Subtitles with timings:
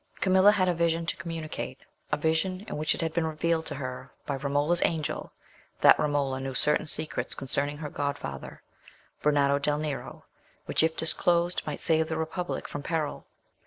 [0.19, 4.11] Camilla had a vision to communicate—a vision in which it had been revealed to her
[4.25, 5.31] by Romola's Angel,
[5.79, 8.63] that Romola knew certain secrets concerning her godfather,
[9.21, 10.25] Bernardo del Nero,
[10.65, 13.27] which, if disclosed, might save the Republic from peril.